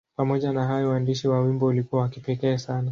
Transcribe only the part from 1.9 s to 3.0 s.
wa kipekee sana.